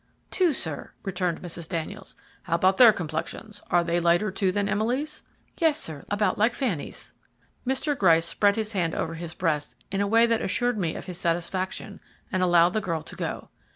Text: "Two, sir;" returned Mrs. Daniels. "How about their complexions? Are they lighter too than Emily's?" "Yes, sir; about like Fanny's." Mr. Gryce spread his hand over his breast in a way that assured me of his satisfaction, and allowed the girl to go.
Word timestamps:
"Two, 0.31 0.51
sir;" 0.51 0.93
returned 1.03 1.43
Mrs. 1.43 1.69
Daniels. 1.69 2.15
"How 2.41 2.55
about 2.55 2.77
their 2.77 2.91
complexions? 2.91 3.61
Are 3.69 3.83
they 3.83 3.99
lighter 3.99 4.31
too 4.31 4.51
than 4.51 4.67
Emily's?" 4.67 5.21
"Yes, 5.59 5.79
sir; 5.79 6.05
about 6.09 6.39
like 6.39 6.53
Fanny's." 6.53 7.13
Mr. 7.67 7.95
Gryce 7.95 8.25
spread 8.25 8.55
his 8.55 8.71
hand 8.71 8.95
over 8.95 9.13
his 9.13 9.35
breast 9.35 9.75
in 9.91 10.01
a 10.01 10.07
way 10.07 10.25
that 10.25 10.41
assured 10.41 10.79
me 10.79 10.95
of 10.95 11.05
his 11.05 11.19
satisfaction, 11.19 11.99
and 12.31 12.41
allowed 12.41 12.73
the 12.73 12.81
girl 12.81 13.03
to 13.03 13.15
go. 13.15 13.49